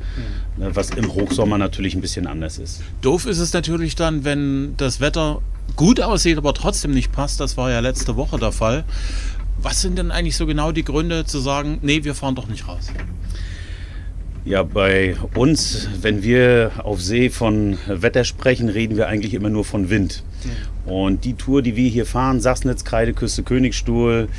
mhm. 0.58 0.76
was 0.76 0.90
im 0.90 1.14
Hochsommer 1.14 1.58
natürlich 1.58 1.96
ein 1.96 2.02
bisschen 2.02 2.28
anders 2.28 2.58
ist. 2.58 2.82
Doof 3.02 3.26
ist 3.26 3.40
es 3.40 3.54
natürlich 3.54 3.96
dann, 3.96 4.24
wenn 4.24 4.74
das 4.78 5.00
Wetter 5.00 5.42
gut 5.76 6.02
aussieht, 6.02 6.38
aber 6.38 6.54
trotzdem 6.54 6.92
nicht 6.92 7.12
passt. 7.12 7.40
Das 7.40 7.58
war 7.58 7.70
ja 7.70 7.80
letzte 7.80 8.16
Woche 8.16 8.40
der 8.40 8.52
Fall. 8.52 8.84
Was 9.62 9.82
sind 9.82 9.98
denn 9.98 10.12
eigentlich 10.12 10.38
so 10.38 10.46
genau 10.46 10.72
die 10.72 10.84
Gründe 10.84 11.26
zu 11.26 11.40
sagen, 11.40 11.80
nee, 11.82 12.04
wir 12.04 12.16
fahren 12.16 12.36
doch 12.36 12.48
nicht 12.48 12.68
raus? 12.68 12.92
Ja, 14.46 14.64
bei 14.64 15.18
uns, 15.36 15.90
wenn 16.02 16.24
wir 16.24 16.72
auf 16.84 17.02
See 17.02 17.30
von 17.30 17.78
Wetter 17.88 18.24
sprechen, 18.24 18.70
reden 18.70 18.96
wir 18.96 19.08
eigentlich 19.08 19.34
immer 19.34 19.50
nur 19.50 19.66
von 19.66 19.90
Wind. 19.90 20.24
Und 20.88 21.26
die 21.26 21.34
Tour, 21.34 21.62
die 21.62 21.76
wir 21.76 21.90
hier 21.90 22.06
fahren, 22.06 22.40
Sassnitz, 22.40 22.86
Kreideküste, 22.86 23.44
Königsstuhl, 23.44 24.30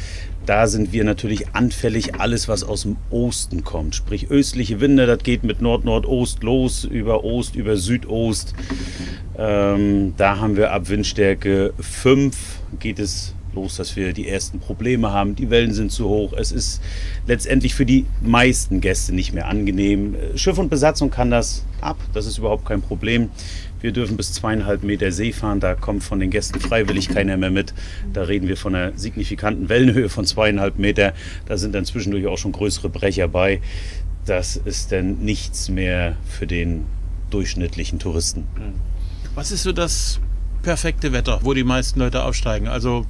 da 0.46 0.66
sind 0.66 0.94
wir 0.94 1.04
natürlich 1.04 1.54
anfällig 1.54 2.18
alles, 2.18 2.48
was 2.48 2.64
aus 2.64 2.82
dem 2.82 2.96
Osten 3.10 3.64
kommt. 3.64 3.94
Sprich 3.94 4.30
östliche 4.30 4.80
Winde, 4.80 5.06
das 5.06 5.22
geht 5.22 5.44
mit 5.44 5.60
Nord-Nordost 5.60 6.42
los, 6.42 6.84
über 6.84 7.22
Ost, 7.22 7.54
über 7.54 7.76
Südost. 7.76 8.54
Ähm, 9.36 10.14
da 10.16 10.38
haben 10.38 10.56
wir 10.56 10.72
ab 10.72 10.88
Windstärke 10.88 11.74
5 11.78 12.34
geht 12.78 12.98
es 12.98 13.34
los, 13.54 13.76
dass 13.76 13.96
wir 13.96 14.12
die 14.12 14.28
ersten 14.28 14.60
Probleme 14.60 15.12
haben. 15.12 15.36
Die 15.36 15.50
Wellen 15.50 15.72
sind 15.72 15.92
zu 15.92 16.08
hoch. 16.08 16.32
Es 16.32 16.52
ist 16.52 16.80
letztendlich 17.26 17.74
für 17.74 17.86
die 17.86 18.06
meisten 18.22 18.80
Gäste 18.80 19.14
nicht 19.14 19.32
mehr 19.34 19.48
angenehm. 19.48 20.16
Schiff 20.34 20.58
und 20.58 20.68
Besatzung 20.70 21.10
kann 21.10 21.30
das 21.30 21.64
ab. 21.80 21.98
Das 22.14 22.26
ist 22.26 22.38
überhaupt 22.38 22.64
kein 22.64 22.82
Problem. 22.82 23.30
Wir 23.80 23.92
dürfen 23.92 24.16
bis 24.16 24.32
zweieinhalb 24.32 24.82
Meter 24.82 25.12
See 25.12 25.32
fahren. 25.32 25.60
Da 25.60 25.74
kommt 25.74 26.02
von 26.02 26.20
den 26.20 26.30
Gästen 26.30 26.60
freiwillig 26.60 27.08
keiner 27.08 27.36
mehr 27.36 27.50
mit. 27.50 27.74
Da 28.12 28.22
reden 28.22 28.48
wir 28.48 28.56
von 28.56 28.74
einer 28.74 28.96
signifikanten 28.96 29.68
Wellenhöhe 29.68 30.08
von 30.08 30.24
zweieinhalb 30.24 30.78
Meter. 30.78 31.14
Da 31.46 31.56
sind 31.56 31.74
dann 31.74 31.84
zwischendurch 31.84 32.26
auch 32.26 32.38
schon 32.38 32.52
größere 32.52 32.88
Brecher 32.88 33.28
bei. 33.28 33.60
Das 34.26 34.56
ist 34.56 34.92
dann 34.92 35.18
nichts 35.18 35.68
mehr 35.68 36.16
für 36.26 36.46
den 36.46 36.86
durchschnittlichen 37.30 37.98
Touristen. 37.98 38.44
Was 39.34 39.52
ist 39.52 39.62
so 39.62 39.72
das 39.72 40.20
perfekte 40.62 41.12
Wetter, 41.12 41.40
wo 41.42 41.54
die 41.54 41.64
meisten 41.64 42.00
Leute 42.00 42.24
aufsteigen? 42.24 42.68
Also 42.68 43.06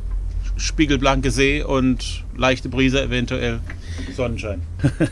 spiegelblanke 0.58 1.30
See 1.30 1.62
und 1.62 2.24
leichte 2.36 2.68
Brise 2.68 3.02
eventuell. 3.02 3.60
Sonnenschein. 4.14 4.62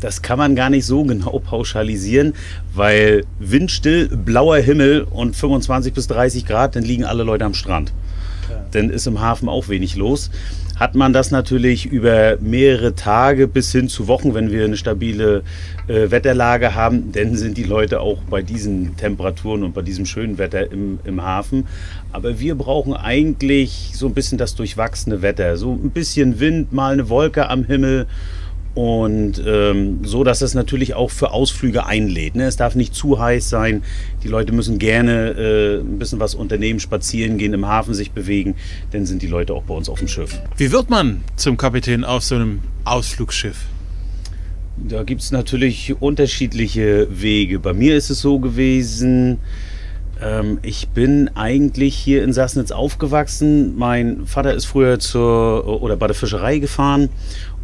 Das 0.00 0.20
kann 0.20 0.36
man 0.38 0.56
gar 0.56 0.68
nicht 0.68 0.84
so 0.84 1.04
genau 1.04 1.38
pauschalisieren, 1.38 2.34
weil 2.74 3.24
windstill, 3.38 4.08
blauer 4.08 4.58
Himmel 4.58 5.02
und 5.02 5.36
25 5.36 5.92
bis 5.92 6.08
30 6.08 6.44
Grad, 6.44 6.74
dann 6.74 6.82
liegen 6.82 7.04
alle 7.04 7.22
Leute 7.22 7.44
am 7.44 7.54
Strand. 7.54 7.92
Ja. 8.52 8.64
Dann 8.70 8.90
ist 8.90 9.06
im 9.06 9.20
Hafen 9.20 9.48
auch 9.48 9.68
wenig 9.68 9.96
los. 9.96 10.30
Hat 10.76 10.94
man 10.94 11.12
das 11.12 11.30
natürlich 11.30 11.86
über 11.86 12.38
mehrere 12.40 12.94
Tage 12.94 13.46
bis 13.46 13.70
hin 13.72 13.88
zu 13.88 14.08
Wochen, 14.08 14.34
wenn 14.34 14.50
wir 14.50 14.64
eine 14.64 14.76
stabile 14.76 15.42
äh, 15.86 16.10
Wetterlage 16.10 16.74
haben, 16.74 17.12
dann 17.12 17.36
sind 17.36 17.56
die 17.56 17.64
Leute 17.64 18.00
auch 18.00 18.18
bei 18.28 18.42
diesen 18.42 18.96
Temperaturen 18.96 19.62
und 19.62 19.74
bei 19.74 19.82
diesem 19.82 20.06
schönen 20.06 20.38
Wetter 20.38 20.72
im, 20.72 20.98
im 21.04 21.22
Hafen. 21.22 21.66
Aber 22.10 22.40
wir 22.40 22.54
brauchen 22.54 22.94
eigentlich 22.94 23.92
so 23.94 24.06
ein 24.06 24.14
bisschen 24.14 24.38
das 24.38 24.54
durchwachsene 24.54 25.22
Wetter. 25.22 25.56
So 25.56 25.72
ein 25.72 25.90
bisschen 25.90 26.40
Wind, 26.40 26.72
mal 26.72 26.94
eine 26.94 27.08
Wolke 27.08 27.48
am 27.48 27.64
Himmel 27.64 28.06
und 28.74 29.42
ähm, 29.46 30.00
so, 30.02 30.24
dass 30.24 30.40
es 30.40 30.54
natürlich 30.54 30.94
auch 30.94 31.10
für 31.10 31.32
Ausflüge 31.32 31.84
einlädt. 31.84 32.34
Ne? 32.34 32.44
Es 32.44 32.56
darf 32.56 32.74
nicht 32.74 32.94
zu 32.94 33.18
heiß 33.18 33.50
sein. 33.50 33.82
Die 34.22 34.28
Leute 34.28 34.52
müssen 34.52 34.78
gerne 34.78 35.30
äh, 35.30 35.80
ein 35.80 35.98
bisschen 35.98 36.20
was 36.20 36.34
unternehmen, 36.34 36.80
spazieren 36.80 37.36
gehen, 37.36 37.52
im 37.52 37.66
Hafen 37.66 37.92
sich 37.92 38.12
bewegen. 38.12 38.54
Dann 38.90 39.04
sind 39.04 39.20
die 39.20 39.26
Leute 39.26 39.52
auch 39.52 39.64
bei 39.64 39.74
uns 39.74 39.88
auf 39.88 39.98
dem 39.98 40.08
Schiff. 40.08 40.40
Wie 40.56 40.72
wird 40.72 40.88
man 40.88 41.22
zum 41.36 41.58
Kapitän 41.58 42.04
auf 42.04 42.24
so 42.24 42.36
einem 42.36 42.60
Ausflugsschiff? 42.84 43.58
Da 44.76 45.02
gibt 45.02 45.20
es 45.20 45.32
natürlich 45.32 45.94
unterschiedliche 46.00 47.08
Wege. 47.10 47.58
Bei 47.58 47.74
mir 47.74 47.94
ist 47.94 48.08
es 48.08 48.20
so 48.20 48.38
gewesen, 48.38 49.38
ähm, 50.22 50.58
ich 50.62 50.88
bin 50.88 51.30
eigentlich 51.34 51.94
hier 51.94 52.24
in 52.24 52.32
Sassnitz 52.32 52.70
aufgewachsen. 52.70 53.76
Mein 53.76 54.26
Vater 54.26 54.54
ist 54.54 54.64
früher 54.64 54.98
zur 54.98 55.82
oder 55.82 55.96
bei 55.96 56.06
der 56.06 56.16
Fischerei 56.16 56.58
gefahren 56.58 57.10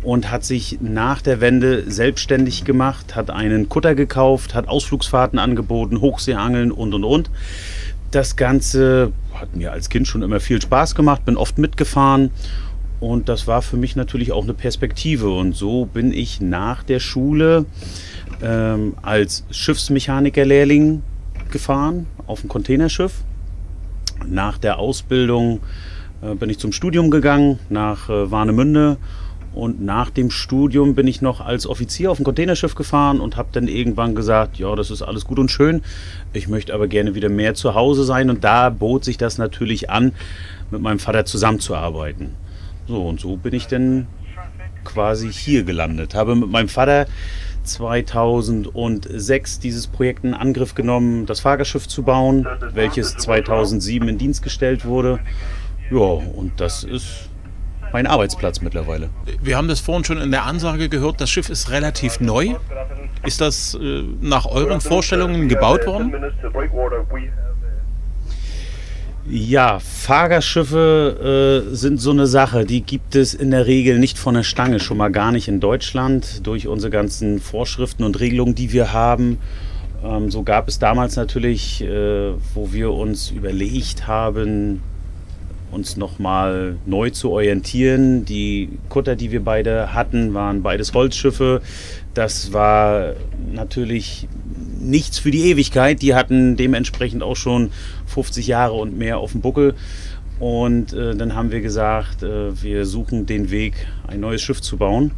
und 0.03 0.31
hat 0.31 0.45
sich 0.45 0.79
nach 0.81 1.23
der 1.23 1.41
Wende 1.41 1.91
selbstständig 1.91 2.65
gemacht, 2.65 3.17
hat 3.17 3.31
einen 3.31 3.69
Kutter 3.69 3.95
gekauft, 3.95 4.55
hat 4.55 4.69
Ausflugsfahrten 4.69 5.39
angeboten, 5.39 6.01
Hochseeangeln 6.01 6.73
und 6.73 6.95
und 6.95 7.05
und. 7.05 7.31
Das 8.11 8.37
Ganze 8.37 9.13
hat 9.35 9.55
mir 9.55 9.73
als 9.73 9.91
Kind 9.91 10.09
schon 10.09 10.23
immer 10.23 10.41
viel 10.41 10.63
Spaß 10.63 10.95
gemacht, 10.95 11.25
bin 11.25 11.37
oft 11.37 11.59
mitgefahren 11.59 12.31
und 13.01 13.29
das 13.29 13.47
war 13.47 13.63
für 13.63 13.77
mich 13.77 13.97
natürlich 13.97 14.33
auch 14.33 14.43
eine 14.43 14.55
Perspektive. 14.55 15.31
Und 15.31 15.55
so 15.55 15.87
bin 15.87 16.13
ich 16.13 16.41
nach 16.41 16.83
der 16.83 17.01
Schule 17.01 17.67
ähm, 18.43 18.95
als 19.03 19.45
Schiffsmechanikerlehrling 19.51 21.03
gefahren 21.51 22.07
auf 22.27 22.43
ein 22.43 22.49
Containerschiff. 22.49 23.13
Nach 24.27 24.59
der 24.59 24.79
Ausbildung 24.79 25.61
äh, 26.23 26.35
bin 26.35 26.51
ich 26.51 26.59
zum 26.59 26.73
Studium 26.73 27.11
gegangen 27.11 27.59
nach 27.69 28.09
äh, 28.09 28.31
Warnemünde 28.31 28.97
und 29.55 29.83
nach 29.83 30.11
dem 30.11 30.31
Studium 30.31 30.95
bin 30.95 31.07
ich 31.07 31.23
noch 31.23 31.41
als 31.41 31.67
Offizier 31.67 32.11
auf 32.11 32.21
ein 32.21 32.25
Containerschiff 32.25 32.75
gefahren 32.75 33.21
und 33.21 33.37
habe 33.37 33.49
dann 33.53 33.67
irgendwann 33.67 34.15
gesagt, 34.15 34.59
ja, 34.59 34.75
das 34.77 34.91
ist 34.91 35.03
alles 35.03 35.25
gut 35.25 35.39
und 35.39 35.51
schön. 35.51 35.83
Ich 36.33 36.49
möchte 36.49 36.75
aber 36.75 36.87
gerne 36.87 37.15
wieder 37.15 37.29
mehr 37.29 37.55
zu 37.55 37.75
Hause 37.75 38.05
sein. 38.05 38.31
Und 38.31 38.45
da 38.45 38.71
bot 38.71 39.05
sich 39.05 39.19
das 39.19 39.39
natürlich 39.39 39.91
an, 39.91 40.13
mit 40.71 40.81
meinem 40.81 40.99
Vater 40.99 41.25
zusammenzuarbeiten. 41.25 42.35
So, 42.87 43.03
und 43.07 43.21
so 43.21 43.37
bin 43.37 43.55
ich 43.55 43.67
dann 43.67 44.07
quasi 44.85 45.33
hier 45.33 45.65
gelandet. 45.65 46.15
Habe 46.15 46.35
mit 46.35 46.51
meinem 46.51 46.69
Vater 46.69 47.07
2006 47.65 49.59
dieses 49.59 49.87
Projekt 49.87 50.25
in 50.25 50.35
Angriff 50.35 50.75
genommen, 50.75 51.27
das 51.27 51.41
Fahrgastschiff 51.41 51.89
zu 51.89 52.03
bauen, 52.03 52.47
welches 52.73 53.17
2007 53.17 54.09
in 54.09 54.19
Dienst 54.19 54.43
gestellt 54.43 54.85
wurde. 54.85 55.21
Ja, 55.91 55.99
und 55.99 56.53
das 56.59 56.85
ist 56.85 57.28
mein 57.93 58.07
Arbeitsplatz 58.07 58.61
mittlerweile. 58.61 59.11
Wir 59.43 59.57
haben 59.57 59.69
das 59.69 59.81
vorhin 59.81 60.05
schon 60.05 60.19
in 60.19 60.31
der 60.31 60.45
Ansage 60.45 60.89
gehört, 60.89 61.21
das 61.21 61.31
Schiff 61.31 61.49
ist 61.49 61.71
relativ 61.71 62.21
neu. 62.21 62.55
Ist 63.25 63.41
das 63.41 63.75
äh, 63.75 64.03
nach 64.21 64.47
euren 64.47 64.81
Vorstellungen 64.81 65.49
gebaut 65.49 65.87
worden? 65.87 66.15
Ja, 69.31 69.79
Fahrgastschiffe 69.79 71.65
äh, 71.71 71.75
sind 71.75 72.01
so 72.01 72.13
eine 72.13 72.27
Sache, 72.27 72.65
die 72.65 72.81
gibt 72.81 73.15
es 73.15 73.35
in 73.35 73.51
der 73.51 73.67
Regel 73.67 73.99
nicht 73.99 74.19
von 74.19 74.35
der 74.35 74.43
Stange, 74.43 74.81
schon 74.81 74.97
mal 74.97 75.11
gar 75.11 75.33
nicht 75.33 75.49
in 75.49 75.61
Deutschland, 75.61 76.47
durch 76.47 76.67
unsere 76.67 76.91
ganzen 76.91 77.39
Vorschriften 77.39 78.05
und 78.05 78.21
Regelungen, 78.21 78.55
die 78.55 78.73
wir 78.73 78.95
haben. 78.95 79.39
Ähm, 80.03 80.31
so 80.31 80.45
gab 80.45 80.67
es 80.69 80.79
damals 80.79 81.17
natürlich, 81.17 81.83
äh, 81.83 82.33
wo 82.55 82.73
wir 82.73 82.93
uns 82.93 83.31
überlegt 83.31 84.07
haben, 84.07 84.83
uns 85.71 85.97
nochmal 85.97 86.77
neu 86.87 87.11
zu 87.11 87.31
orientieren. 87.31 88.25
Die 88.25 88.71
Kutter, 88.89 89.17
die 89.17 89.31
wir 89.31 89.45
beide 89.45 89.95
hatten, 89.95 90.35
waren 90.35 90.63
beides 90.63 90.95
Holzschiffe. 90.95 91.61
Das 92.15 92.53
war 92.53 93.15
natürlich 93.53 94.29
nichts 94.81 95.19
für 95.19 95.31
die 95.31 95.51
Ewigkeit. 95.51 96.03
Die 96.03 96.15
hatten 96.15 96.57
dementsprechend 96.57 97.23
auch 97.23 97.37
schon 97.37 97.71
50 98.07 98.47
Jahre 98.47 98.75
und 98.75 98.97
mehr 98.97 99.19
auf 99.19 99.33
dem 99.33 99.41
Buckel. 99.41 99.75
Und 100.39 100.93
äh, 100.93 101.17
dann 101.17 101.35
haben 101.35 101.51
wir 101.51 101.61
gesagt, 101.61 102.23
äh, 102.23 102.63
wir 102.63 102.87
suchen 102.87 103.27
den 103.27 103.51
Weg, 103.51 103.75
ein 104.07 104.21
neues 104.21 104.41
Schiff 104.41 104.61
zu 104.61 104.77
bauen. 104.77 105.11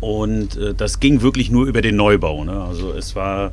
Und 0.00 0.56
äh, 0.56 0.74
das 0.74 1.00
ging 1.00 1.22
wirklich 1.22 1.50
nur 1.50 1.66
über 1.66 1.82
den 1.82 1.96
Neubau. 1.96 2.44
Ne? 2.44 2.62
Also 2.62 2.92
es 2.92 3.16
war 3.16 3.52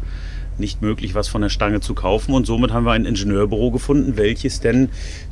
nicht 0.58 0.81
möglich, 0.81 1.15
was 1.15 1.27
von 1.27 1.41
der 1.41 1.50
Stange 1.50 1.79
zu 1.81 1.93
kaufen. 1.93 2.34
Und 2.34 2.46
somit 2.46 2.72
haben 2.72 2.86
wir 2.86 2.91
ein 2.91 3.05
Ingenieurbüro 3.05 3.72
gefunden, 3.72 4.17
welches 4.17 4.60
denn 4.60 4.89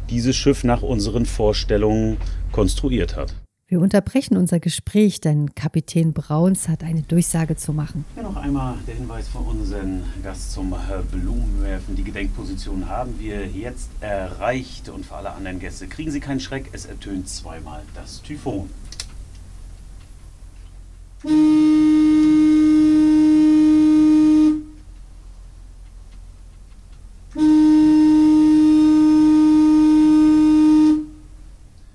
dieses 0.10 0.36
Schiff 0.36 0.64
nach 0.64 0.82
unseren 0.82 1.26
Vorstellungen 1.26 2.18
konstruiert 2.52 3.16
hat. 3.16 3.36
Wir 3.72 3.80
unterbrechen 3.80 4.36
unser 4.36 4.60
Gespräch, 4.60 5.22
denn 5.22 5.54
Kapitän 5.54 6.12
Brauns 6.12 6.68
hat 6.68 6.84
eine 6.84 7.04
Durchsage 7.04 7.56
zu 7.56 7.72
machen. 7.72 8.04
Ja, 8.16 8.24
noch 8.24 8.36
einmal 8.36 8.74
der 8.88 8.96
Hinweis 8.96 9.28
von 9.28 9.46
unserem 9.46 10.02
Gast 10.24 10.54
zum 10.54 10.74
Blumenwerfen. 11.12 11.96
Die 11.96 12.04
Gedenkposition 12.04 12.90
haben 12.90 13.20
wir 13.20 13.46
jetzt 13.46 13.92
erreicht 14.00 14.90
und 14.90 15.06
für 15.06 15.18
alle 15.18 15.30
anderen 15.34 15.60
Gäste 15.60 15.86
kriegen 15.86 16.10
Sie 16.10 16.20
keinen 16.20 16.40
Schreck, 16.40 16.70
es 16.72 16.86
ertönt 16.86 17.30
zweimal 17.30 17.84
das 17.94 18.24
Typhon. 18.24 18.72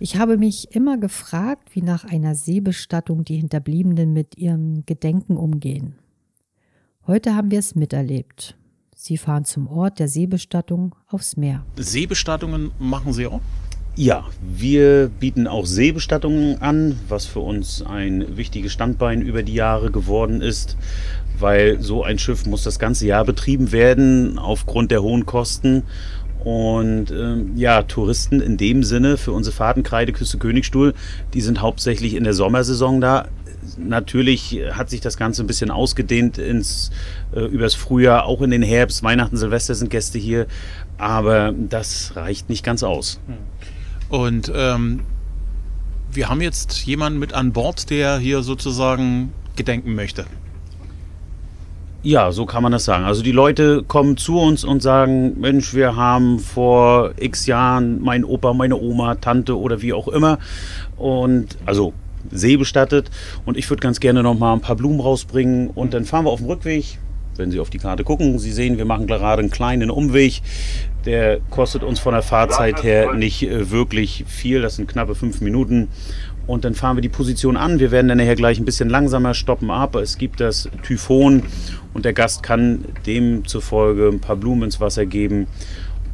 Ich 0.05 0.17
habe 0.17 0.37
mich 0.37 0.75
immer 0.77 0.99
gefragt, 0.99 1.71
wie 1.75 1.81
nach 1.81 2.05
einer 2.05 2.35
Seebestattung 2.35 3.25
die 3.25 3.37
Hinterbliebenen 3.37 4.13
mit 4.13 4.37
ihrem 4.37 4.85
Gedenken 4.85 5.39
umgehen. 5.39 5.95
Heute 7.07 7.35
haben 7.35 7.51
wir 7.51 7.59
es 7.59 7.75
miterlebt. 7.75 8.55
Sie 8.95 9.17
fahren 9.17 9.47
zum 9.47 9.67
Ort 9.67 9.99
der 9.99 10.09
Seebestattung 10.09 10.95
aufs 11.09 11.39
Meer. 11.39 11.65
Seebestattungen 11.77 12.71
machen 12.79 13.15
Sie 13.15 13.27
auch? 13.27 13.41
Ja, 13.97 14.27
wir 14.43 15.09
bieten 15.09 15.47
auch 15.47 15.65
Seebestattungen 15.65 16.61
an, 16.61 16.99
was 17.09 17.25
für 17.25 17.41
uns 17.41 17.81
ein 17.81 18.37
wichtiges 18.37 18.75
Standbein 18.75 19.23
über 19.23 19.43
die 19.43 19.55
Jahre 19.55 19.91
geworden 19.91 20.43
ist, 20.43 20.77
weil 21.39 21.81
so 21.81 22.03
ein 22.03 22.19
Schiff 22.19 22.45
muss 22.45 22.63
das 22.63 22.79
ganze 22.79 23.07
Jahr 23.07 23.25
betrieben 23.25 23.73
werden 23.73 24.39
aufgrund 24.39 24.91
der 24.91 25.03
hohen 25.03 25.25
Kosten 25.25 25.85
und 26.45 27.11
ähm, 27.11 27.57
ja, 27.57 27.83
Touristen 27.83 28.41
in 28.41 28.57
dem 28.57 28.85
Sinne 28.85 29.17
für 29.17 29.33
unsere 29.33 29.57
Fahrten 29.57 29.83
Kreideküste 29.83 30.39
Königstuhl, 30.39 30.95
die 31.33 31.41
sind 31.41 31.63
hauptsächlich 31.63 32.15
in 32.15 32.25
der 32.25 32.35
Sommersaison 32.35 33.01
da. 33.01 33.29
Natürlich 33.79 34.61
hat 34.73 34.91
sich 34.91 35.01
das 35.01 35.17
Ganze 35.17 35.43
ein 35.43 35.47
bisschen 35.47 35.71
ausgedehnt 35.71 36.37
ins 36.37 36.91
äh, 37.35 37.41
übers 37.41 37.75
Frühjahr, 37.75 38.27
auch 38.27 38.43
in 38.43 38.51
den 38.51 38.63
Herbst, 38.63 39.03
Weihnachten, 39.03 39.39
Silvester 39.39 39.75
sind 39.75 39.89
Gäste 39.91 40.19
hier, 40.19 40.47
aber 40.99 41.55
das 41.57 42.15
reicht 42.15 42.51
nicht 42.51 42.63
ganz 42.63 42.83
aus. 42.83 43.21
Und 44.11 44.53
ähm, 44.55 45.01
wir 46.13 46.29
haben 46.29 46.43
jetzt 46.43 46.85
jemanden 46.85 47.19
mit 47.19 47.33
an 47.33 47.53
Bord, 47.53 47.89
der 47.89 48.19
hier 48.19 48.43
sozusagen 48.43 49.33
gedenken 49.57 49.95
möchte. 49.95 50.27
Ja, 52.05 52.33
so 52.33 52.45
kann 52.45 52.63
man 52.63 52.71
das 52.71 52.85
sagen. 52.85 53.07
Also 53.07 53.23
die 53.23 53.33
Leute 53.33 53.83
kommen 53.83 54.19
zu 54.19 54.39
uns 54.39 54.63
und 54.63 54.83
sagen, 54.83 55.41
Mensch, 55.41 55.73
wir 55.73 55.97
haben 55.97 56.39
vor 56.39 57.13
x 57.19 57.47
Jahren 57.47 58.03
mein 58.03 58.25
Opa, 58.25 58.53
meine 58.53 58.77
Oma, 58.77 59.15
Tante 59.15 59.59
oder 59.59 59.81
wie 59.81 59.95
auch 59.95 60.09
immer 60.09 60.39
und 60.99 61.57
also 61.65 61.95
See 62.31 62.59
bestattet 62.59 63.11
und 63.47 63.57
ich 63.57 63.71
würde 63.71 63.81
ganz 63.81 64.01
gerne 64.01 64.23
noch 64.23 64.39
mal 64.39 64.53
ein 64.53 64.61
paar 64.61 64.77
Blumen 64.77 65.01
rausbringen 65.01 65.71
und 65.71 65.95
dann 65.95 66.05
fahren 66.05 66.27
wir 66.27 66.31
auf 66.31 66.41
dem 66.41 66.49
Rückweg. 66.49 66.99
Wenn 67.37 67.51
Sie 67.51 67.59
auf 67.59 67.71
die 67.71 67.79
Karte 67.79 68.05
gucken, 68.05 68.39
Sie 68.39 68.53
sehen, 68.53 68.77
wir 68.77 68.85
machen 68.85 69.07
gerade 69.07 69.41
einen 69.41 69.51
kleinen 69.51 69.91
Umweg. 69.91 70.43
Der 71.07 71.41
kostet 71.51 71.83
uns 71.83 71.99
von 71.99 72.13
der 72.13 72.23
Fahrzeit 72.23 72.85
her 72.85 73.15
nicht 73.15 73.43
äh, 73.43 73.71
wirklich 73.71 74.25
viel. 74.29 74.63
Das 74.63 74.77
sind 74.77 74.89
knappe 74.89 75.15
fünf 75.15 75.41
Minuten. 75.41 75.89
Und 76.47 76.65
dann 76.65 76.75
fahren 76.75 76.97
wir 76.97 77.01
die 77.03 77.09
Position 77.09 77.57
an. 77.57 77.79
Wir 77.79 77.91
werden 77.91 78.09
dann 78.09 78.19
nachher 78.19 78.37
gleich 78.37 78.59
ein 78.59 78.65
bisschen 78.65 78.91
langsamer 78.91 79.35
stoppen 79.35 79.71
ab. 79.71 79.97
Es 79.97 80.19
gibt 80.19 80.41
das 80.41 80.69
Typhon 80.83 81.43
und 81.95 82.05
der 82.05 82.13
Gast 82.13 82.43
kann 82.43 82.85
demzufolge 83.07 84.09
ein 84.09 84.21
paar 84.21 84.37
Blumen 84.37 84.65
ins 84.65 84.81
Wasser 84.81 85.07
geben. 85.07 85.47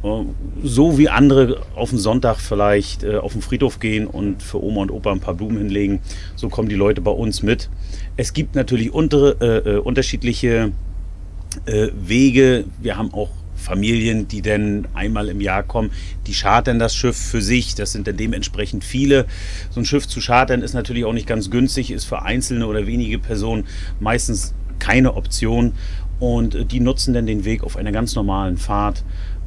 Äh, 0.03 0.23
so 0.63 0.97
wie 0.97 1.09
andere 1.09 1.61
auf 1.75 1.89
den 1.89 1.99
Sonntag 1.99 2.37
vielleicht 2.39 3.03
äh, 3.03 3.17
auf 3.17 3.33
den 3.33 3.41
Friedhof 3.41 3.79
gehen 3.79 4.07
und 4.07 4.41
für 4.41 4.63
Oma 4.63 4.83
und 4.83 4.91
Opa 4.91 5.11
ein 5.11 5.19
paar 5.19 5.33
Blumen 5.33 5.57
hinlegen, 5.57 5.99
so 6.35 6.49
kommen 6.49 6.69
die 6.69 6.75
Leute 6.75 7.01
bei 7.01 7.11
uns 7.11 7.43
mit. 7.43 7.69
Es 8.17 8.33
gibt 8.33 8.55
natürlich 8.55 8.93
untere, 8.93 9.35
äh, 9.41 9.69
äh 9.69 9.77
unterschiedliche 9.77 10.71
äh, 11.65 11.87
Wege. 11.93 12.65
Wir 12.81 12.97
haben 12.97 13.13
auch 13.13 13.29
Familien, 13.61 14.27
die 14.27 14.41
dann 14.41 14.87
einmal 14.93 15.29
im 15.29 15.39
Jahr 15.39 15.63
kommen, 15.63 15.91
die 16.27 16.33
chartern 16.33 16.79
das 16.79 16.95
Schiff 16.95 17.15
für 17.15 17.41
sich. 17.41 17.75
Das 17.75 17.91
sind 17.91 18.07
dann 18.07 18.17
dementsprechend 18.17 18.83
viele. 18.83 19.25
So 19.69 19.79
ein 19.79 19.85
Schiff 19.85 20.07
zu 20.07 20.19
chartern 20.19 20.61
ist 20.61 20.73
natürlich 20.73 21.05
auch 21.05 21.13
nicht 21.13 21.27
ganz 21.27 21.49
günstig, 21.49 21.91
ist 21.91 22.05
für 22.05 22.23
einzelne 22.23 22.67
oder 22.67 22.87
wenige 22.87 23.19
Personen 23.19 23.65
meistens 23.99 24.53
keine 24.79 25.13
Option. 25.15 25.73
Und 26.19 26.71
die 26.71 26.79
nutzen 26.79 27.13
dann 27.13 27.25
den 27.25 27.45
Weg 27.45 27.63
auf 27.63 27.77
einer 27.77 27.91
ganz 27.91 28.15
normalen 28.15 28.57
Fahrt, 28.57 29.03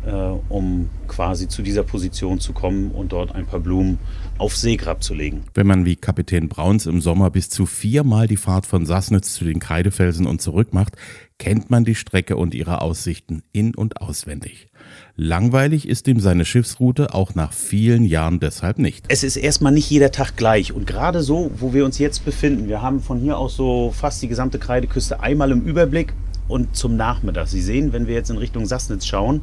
äh, 0.06 0.11
um 0.49 0.90
quasi 1.06 1.49
zu 1.49 1.62
dieser 1.62 1.83
Position 1.83 2.40
zu 2.40 2.52
kommen 2.52 2.90
und 2.90 3.12
dort 3.12 3.35
ein 3.35 3.47
paar 3.47 3.61
Blumen 3.61 3.99
auf 4.38 4.57
Seegrab 4.57 5.03
zu 5.03 5.14
legen. 5.14 5.45
Wenn 5.55 5.67
man 5.67 5.85
wie 5.85 5.97
Kapitän 5.97 6.49
Brauns 6.49 6.87
im 6.87 7.00
Sommer 7.00 7.31
bis 7.31 7.50
zu 7.50 7.67
viermal 7.67 8.26
die 8.26 8.37
Fahrt 8.37 8.67
von 8.67 8.87
Sassnitz 8.87 9.35
zu 9.35 9.45
den 9.45 9.61
Kreidefelsen 9.61 10.26
und 10.26 10.43
zurück 10.43 10.73
macht, 10.73 10.97
kennt 11.38 11.71
man 11.71 11.85
die 11.85 11.95
Strecke 11.95 12.37
und 12.37 12.55
ihre 12.55 12.81
Aussichten 12.81 13.43
in- 13.53 13.75
und 13.75 14.00
auswendig. 14.00 14.69
Langweilig 15.17 15.88
ist 15.88 16.09
ihm 16.09 16.21
seine 16.21 16.45
Schiffsroute 16.45 17.14
auch 17.14 17.35
nach 17.35 17.53
vielen 17.53 18.05
Jahren 18.05 18.41
deshalb 18.41 18.79
nicht. 18.79 19.07
Es 19.09 19.23
ist 19.23 19.37
erstmal 19.37 19.73
nicht 19.73 19.88
jeder 19.91 20.11
Tag 20.11 20.37
gleich. 20.37 20.73
Und 20.73 20.87
gerade 20.87 21.23
so, 21.23 21.50
wo 21.57 21.73
wir 21.73 21.85
uns 21.85 21.99
jetzt 21.99 22.25
befinden, 22.25 22.69
wir 22.69 22.83
haben 22.83 23.00
von 23.00 23.21
hier 23.21 23.38
aus 23.38 23.57
so 23.57 23.93
fast 23.93 24.23
die 24.23 24.29
gesamte 24.29 24.59
Kreideküste 24.59 25.21
einmal 25.21 25.50
im 25.53 25.62
Überblick 25.62 26.12
und 26.49 26.76
zum 26.76 26.97
Nachmittag. 26.97 27.49
Sie 27.49 27.62
sehen, 27.62 27.93
wenn 27.93 28.07
wir 28.07 28.14
jetzt 28.14 28.31
in 28.31 28.38
Richtung 28.38 28.67
Sassnitz 28.67 29.07
schauen, 29.07 29.43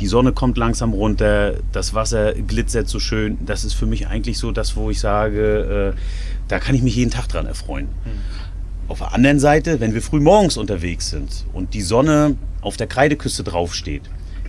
die 0.00 0.06
Sonne 0.06 0.32
kommt 0.32 0.56
langsam 0.58 0.92
runter, 0.92 1.54
das 1.72 1.94
Wasser 1.94 2.32
glitzert 2.34 2.88
so 2.88 3.00
schön. 3.00 3.38
Das 3.44 3.64
ist 3.64 3.74
für 3.74 3.86
mich 3.86 4.06
eigentlich 4.06 4.38
so 4.38 4.52
das, 4.52 4.76
wo 4.76 4.90
ich 4.90 5.00
sage, 5.00 5.94
äh, 5.94 6.00
da 6.48 6.58
kann 6.58 6.74
ich 6.74 6.82
mich 6.82 6.96
jeden 6.96 7.10
Tag 7.10 7.28
dran 7.28 7.46
erfreuen. 7.46 7.86
Mhm. 7.86 8.88
Auf 8.88 8.98
der 8.98 9.12
anderen 9.12 9.38
Seite, 9.38 9.80
wenn 9.80 9.94
wir 9.94 10.02
früh 10.02 10.20
morgens 10.20 10.56
unterwegs 10.56 11.10
sind 11.10 11.44
und 11.52 11.74
die 11.74 11.82
Sonne 11.82 12.36
auf 12.62 12.76
der 12.76 12.86
Kreideküste 12.86 13.42
draufsteht, 13.44 14.02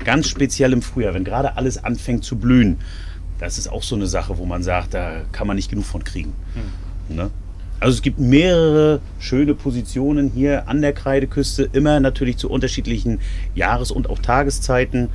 ganz 0.05 0.27
speziell 0.27 0.71
im 0.71 0.81
Frühjahr, 0.81 1.13
wenn 1.13 1.25
gerade 1.25 1.57
alles 1.57 1.83
anfängt 1.83 2.23
zu 2.23 2.37
blühen, 2.37 2.77
das 3.39 3.57
ist 3.57 3.67
auch 3.67 3.83
so 3.83 3.95
eine 3.95 4.07
Sache, 4.07 4.37
wo 4.37 4.45
man 4.45 4.63
sagt, 4.63 4.93
da 4.93 5.21
kann 5.31 5.47
man 5.47 5.55
nicht 5.55 5.69
genug 5.69 5.85
von 5.85 6.03
kriegen. 6.03 6.33
Mhm. 7.09 7.15
Ne? 7.15 7.31
Also 7.79 7.95
es 7.95 8.01
gibt 8.01 8.19
mehrere 8.19 8.99
schöne 9.19 9.55
Positionen 9.55 10.29
hier 10.29 10.67
an 10.67 10.81
der 10.81 10.91
Kreideküste, 10.91 11.69
immer 11.71 11.99
natürlich 12.01 12.37
zu 12.37 12.49
unterschiedlichen 12.49 13.19
Jahres- 13.55 13.91
und 13.91 14.09
auch 14.09 14.19
Tageszeiten. 14.19 15.09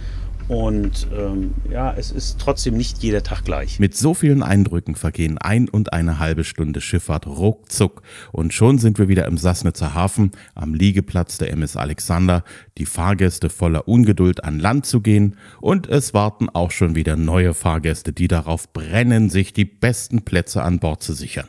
Und 0.49 1.07
ähm, 1.17 1.55
ja, 1.71 1.95
es 1.97 2.11
ist 2.11 2.39
trotzdem 2.39 2.77
nicht 2.77 3.03
jeder 3.03 3.23
Tag 3.23 3.45
gleich. 3.45 3.79
Mit 3.79 3.97
so 3.97 4.13
vielen 4.13 4.43
Eindrücken 4.43 4.95
vergehen 4.95 5.39
ein 5.39 5.69
und 5.69 5.93
eine 5.93 6.19
halbe 6.19 6.45
Stunde 6.45 6.83
Schifffahrt 6.83 7.27
ruckzuck 7.27 8.03
und 8.31 8.53
schon 8.53 8.79
sind 8.79 8.99
wir 8.99 9.09
wieder 9.09 9.27
im 9.27 9.39
Sassnitzer 9.39 9.95
Hafen 9.95 10.33
am 10.55 10.75
Liegeplatz 10.75 11.39
der 11.39 11.51
MS 11.53 11.77
Alexander, 11.77 12.45
die 12.77 12.85
Fahrgäste 12.85 13.49
voller 13.49 13.89
Ungeduld 13.89 14.45
an 14.45 14.59
Land 14.59 14.85
zu 14.85 15.01
gehen 15.01 15.37
und 15.61 15.89
es 15.89 16.13
warten 16.13 16.51
auch 16.51 16.71
schon 16.71 16.95
wieder 16.95 17.17
neue 17.17 17.55
Fahrgäste, 17.55 18.13
die 18.13 18.29
darauf 18.29 18.71
brennen, 18.73 19.31
sich 19.31 19.55
die 19.55 19.65
besten 19.65 20.23
Plätze 20.23 20.63
an 20.63 20.79
Bord 20.79 21.03
zu 21.03 21.15
sichern. 21.15 21.49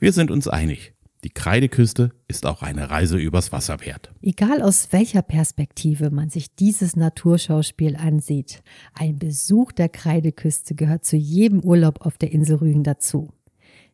Wir 0.00 0.12
sind 0.12 0.30
uns 0.30 0.48
einig. 0.48 0.92
Die 1.24 1.30
Kreideküste 1.30 2.12
ist 2.28 2.46
auch 2.46 2.62
eine 2.62 2.90
Reise 2.90 3.18
übers 3.18 3.50
Wasser 3.50 3.80
wert. 3.80 4.12
Egal 4.22 4.62
aus 4.62 4.92
welcher 4.92 5.22
Perspektive 5.22 6.10
man 6.10 6.30
sich 6.30 6.54
dieses 6.54 6.94
Naturschauspiel 6.94 7.96
ansieht, 7.96 8.62
ein 8.94 9.18
Besuch 9.18 9.72
der 9.72 9.88
Kreideküste 9.88 10.76
gehört 10.76 11.04
zu 11.04 11.16
jedem 11.16 11.60
Urlaub 11.60 12.06
auf 12.06 12.18
der 12.18 12.30
Insel 12.30 12.56
Rügen 12.56 12.84
dazu. 12.84 13.32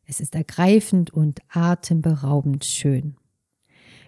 Es 0.04 0.20
ist 0.20 0.34
ergreifend 0.34 1.10
und 1.10 1.40
atemberaubend 1.48 2.66
schön. 2.66 3.16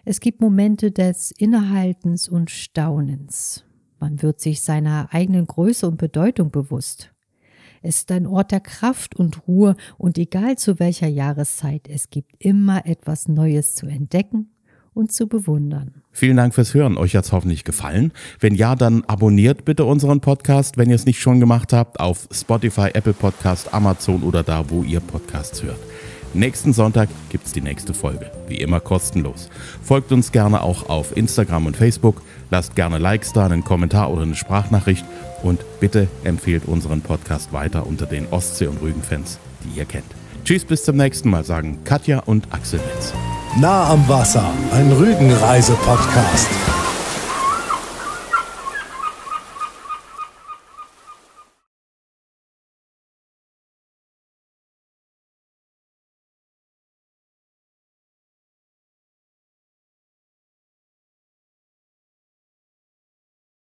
Es 0.04 0.20
gibt 0.20 0.40
Momente 0.42 0.92
des 0.92 1.30
Innehaltens 1.30 2.28
und 2.28 2.50
Staunens. 2.50 3.64
Man 3.98 4.22
wird 4.22 4.40
sich 4.40 4.60
seiner 4.60 5.08
eigenen 5.12 5.46
Größe 5.46 5.88
und 5.88 5.96
Bedeutung 5.96 6.50
bewusst. 6.50 7.15
Es 7.88 7.98
ist 7.98 8.10
ein 8.10 8.26
Ort 8.26 8.50
der 8.50 8.58
Kraft 8.58 9.14
und 9.14 9.46
Ruhe 9.46 9.76
und 9.96 10.18
egal 10.18 10.58
zu 10.58 10.80
welcher 10.80 11.06
Jahreszeit, 11.06 11.88
es 11.88 12.10
gibt 12.10 12.32
immer 12.40 12.84
etwas 12.84 13.28
Neues 13.28 13.76
zu 13.76 13.86
entdecken 13.86 14.50
und 14.92 15.12
zu 15.12 15.28
bewundern. 15.28 16.02
Vielen 16.10 16.36
Dank 16.36 16.52
fürs 16.52 16.74
Hören. 16.74 16.98
Euch 16.98 17.14
hat 17.14 17.26
es 17.26 17.30
hoffentlich 17.30 17.62
gefallen. 17.62 18.12
Wenn 18.40 18.56
ja, 18.56 18.74
dann 18.74 19.04
abonniert 19.04 19.64
bitte 19.64 19.84
unseren 19.84 20.20
Podcast, 20.20 20.78
wenn 20.78 20.90
ihr 20.90 20.96
es 20.96 21.06
nicht 21.06 21.20
schon 21.20 21.38
gemacht 21.38 21.72
habt, 21.72 22.00
auf 22.00 22.26
Spotify, 22.32 22.88
Apple 22.92 23.12
Podcast, 23.12 23.72
Amazon 23.72 24.24
oder 24.24 24.42
da, 24.42 24.68
wo 24.68 24.82
ihr 24.82 24.98
Podcasts 24.98 25.62
hört. 25.62 25.78
Nächsten 26.36 26.74
Sonntag 26.74 27.08
gibt 27.30 27.46
es 27.46 27.52
die 27.52 27.62
nächste 27.62 27.94
Folge. 27.94 28.30
Wie 28.46 28.60
immer 28.60 28.78
kostenlos. 28.78 29.48
Folgt 29.82 30.12
uns 30.12 30.32
gerne 30.32 30.62
auch 30.62 30.90
auf 30.90 31.16
Instagram 31.16 31.66
und 31.66 31.76
Facebook. 31.76 32.20
Lasst 32.50 32.76
gerne 32.76 32.98
Likes 32.98 33.32
da, 33.32 33.46
einen 33.46 33.64
Kommentar 33.64 34.10
oder 34.10 34.22
eine 34.22 34.34
Sprachnachricht 34.34 35.04
und 35.42 35.64
bitte 35.80 36.08
empfehlt 36.24 36.66
unseren 36.66 37.00
Podcast 37.00 37.54
weiter 37.54 37.86
unter 37.86 38.04
den 38.04 38.26
Ostsee- 38.30 38.66
und 38.66 38.82
Rügenfans, 38.82 39.38
die 39.64 39.78
ihr 39.78 39.86
kennt. 39.86 40.04
Tschüss, 40.44 40.64
bis 40.66 40.84
zum 40.84 40.96
nächsten 40.96 41.30
Mal, 41.30 41.42
sagen 41.42 41.78
Katja 41.84 42.18
und 42.20 42.52
Axel 42.52 42.80
Metz. 42.80 43.14
Nah 43.58 43.88
am 43.88 44.06
Wasser, 44.06 44.52
ein 44.72 44.92
Rügenreise-Podcast. 44.92 46.65